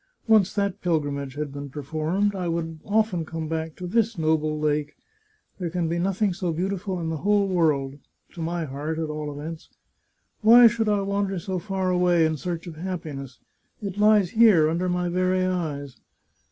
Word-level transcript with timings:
Once 0.27 0.51
that 0.51 0.81
pilgrimage 0.81 1.35
had 1.35 1.51
been 1.53 1.69
performed, 1.69 2.33
I 2.33 2.47
would 2.47 2.79
often 2.83 3.23
come 3.23 3.47
back 3.47 3.75
to 3.75 3.85
this 3.85 4.17
noble 4.17 4.57
lake. 4.57 4.95
There 5.59 5.69
can 5.69 5.87
be 5.87 5.99
nothing 5.99 6.33
so 6.33 6.51
beautiful 6.51 6.99
in 6.99 7.09
the 7.09 7.17
whole 7.17 7.47
world— 7.47 7.99
to 8.33 8.41
my 8.41 8.65
heart, 8.65 8.97
at 8.97 9.11
all 9.11 9.31
events! 9.31 9.69
Why 10.41 10.65
should 10.65 10.89
I 10.89 11.01
wander 11.01 11.37
so 11.37 11.59
far 11.59 11.91
away 11.91 12.25
in 12.25 12.35
search 12.35 12.65
of 12.65 12.77
happiness? 12.77 13.37
It 13.79 13.99
lies 13.99 14.31
here, 14.31 14.67
under 14.71 14.89
my 14.89 15.07
very 15.07 15.45
eyes. 15.45 15.97